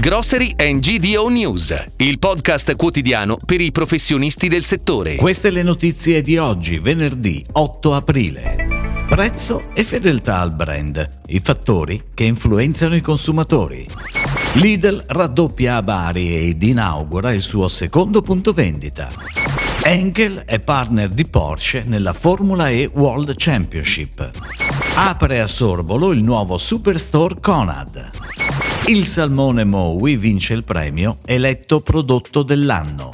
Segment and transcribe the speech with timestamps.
[0.00, 5.16] Grocery and GDO News, il podcast quotidiano per i professionisti del settore.
[5.16, 9.06] Queste le notizie di oggi, venerdì 8 aprile.
[9.08, 13.88] Prezzo e fedeltà al brand, i fattori che influenzano i consumatori.
[14.52, 19.10] Lidl raddoppia a Bari ed inaugura il suo secondo punto vendita.
[19.82, 24.30] Enkel è partner di Porsche nella Formula E World Championship.
[24.94, 28.27] Apre a Sorbolo il nuovo Superstore Conad.
[28.86, 33.10] Il salmone Mowi vince il premio eletto prodotto dell'anno.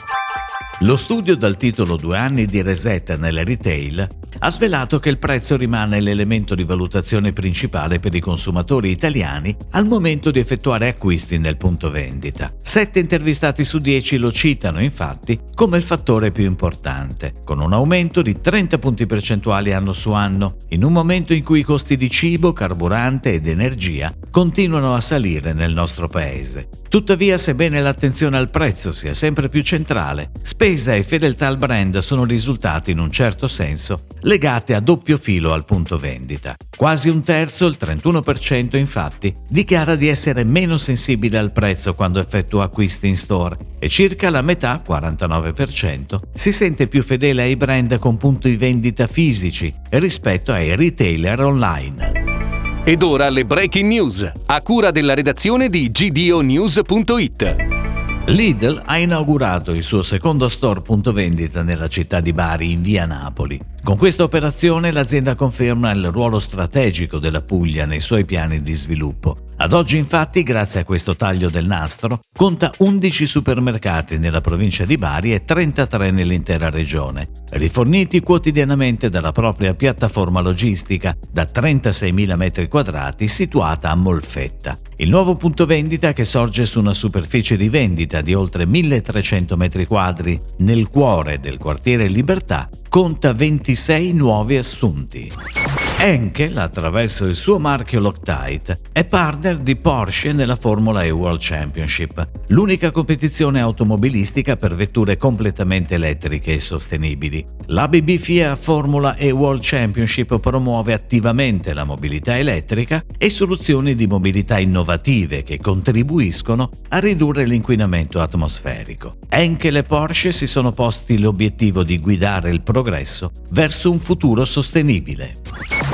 [0.80, 4.06] Lo studio dal titolo Due anni di reset nelle retail
[4.38, 9.86] ha svelato che il prezzo rimane l'elemento di valutazione principale per i consumatori italiani al
[9.86, 12.50] momento di effettuare acquisti nel punto vendita.
[12.56, 18.22] Sette intervistati su 10 lo citano infatti come il fattore più importante, con un aumento
[18.22, 22.10] di 30 punti percentuali anno su anno, in un momento in cui i costi di
[22.10, 26.68] cibo, carburante ed energia continuano a salire nel nostro paese.
[26.88, 32.24] Tuttavia, sebbene l'attenzione al prezzo sia sempre più centrale, spesa e fedeltà al brand sono
[32.24, 33.98] risultati in un certo senso
[34.34, 36.56] legate a doppio filo al punto vendita.
[36.76, 42.64] Quasi un terzo, il 31% infatti, dichiara di essere meno sensibile al prezzo quando effettua
[42.64, 48.16] acquisti in store e circa la metà, 49%, si sente più fedele ai brand con
[48.16, 52.82] punti vendita fisici rispetto ai retailer online.
[52.84, 57.83] Ed ora le breaking news, a cura della redazione di gdonews.it.
[58.26, 63.04] Lidl ha inaugurato il suo secondo store punto vendita nella città di Bari in via
[63.04, 63.60] Napoli.
[63.82, 69.36] Con questa operazione l'azienda conferma il ruolo strategico della Puglia nei suoi piani di sviluppo.
[69.56, 74.96] Ad oggi infatti, grazie a questo taglio del nastro, conta 11 supermercati nella provincia di
[74.96, 83.90] Bari e 33 nell'intera regione, riforniti quotidianamente dalla propria piattaforma logistica da 36.000 m2 situata
[83.90, 84.76] a Molfetta.
[84.96, 89.56] Il nuovo punto vendita che sorge su una superficie di vendita vendita di oltre 1300
[89.56, 95.93] metri quadri nel cuore del quartiere Libertà, conta 26 nuovi assunti.
[96.06, 102.28] Henkel, attraverso il suo marchio Loctite, è partner di Porsche nella Formula E World Championship,
[102.48, 107.42] l'unica competizione automobilistica per vetture completamente elettriche e sostenibili.
[107.68, 114.58] L'ABB FIA Formula E World Championship promuove attivamente la mobilità elettrica e soluzioni di mobilità
[114.58, 119.16] innovative che contribuiscono a ridurre l'inquinamento atmosferico.
[119.30, 125.93] Henkel e Porsche si sono posti l'obiettivo di guidare il progresso verso un futuro sostenibile.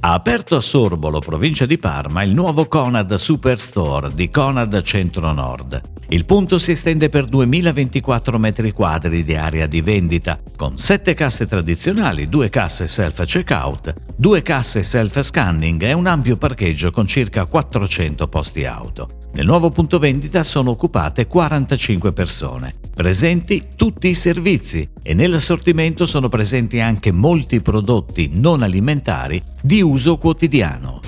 [0.00, 5.80] Ha aperto a Sorbolo, provincia di Parma, il nuovo Conad Superstore di Conad Centro Nord.
[6.10, 11.46] Il punto si estende per 2024 metri quadri di area di vendita, con 7 casse
[11.46, 18.64] tradizionali, 2 casse self-checkout, 2 casse self-scanning e un ampio parcheggio con circa 400 posti
[18.64, 19.08] auto.
[19.34, 26.28] Nel nuovo punto vendita sono occupate 45 persone, presenti tutti i servizi e nell'assortimento sono
[26.28, 31.00] presenti anche molti prodotti non alimentari di uso quotidiano.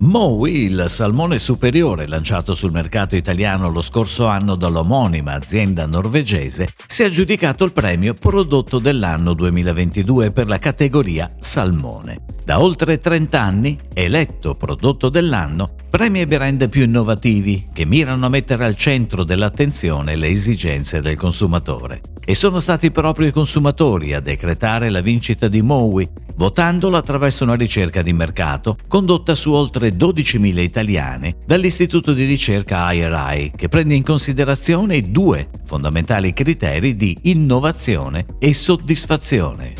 [0.00, 7.02] Mowi, il salmone superiore lanciato sul mercato italiano lo scorso anno dall'omonima azienda norvegese, si
[7.02, 12.22] è aggiudicato il premio Prodotto dell'anno 2022 per la categoria Salmone.
[12.44, 18.30] Da oltre 30 anni, eletto Prodotto dell'anno, premia i brand più innovativi che mirano a
[18.30, 22.00] mettere al centro dell'attenzione le esigenze del consumatore.
[22.24, 27.54] E sono stati proprio i consumatori a decretare la vincita di Mowi, votandolo attraverso una
[27.54, 33.94] ricerca di mercato condotta su oltre oltre 12.000 italiane dall'istituto di ricerca IRI che prende
[33.94, 39.74] in considerazione i due fondamentali criteri di innovazione e soddisfazione.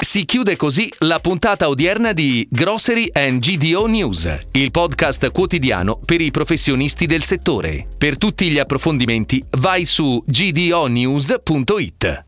[0.00, 6.20] Si chiude così la puntata odierna di Grocery and GDO News, il podcast quotidiano per
[6.20, 7.84] i professionisti del settore.
[7.98, 12.27] Per tutti gli approfondimenti vai su gdonews.it.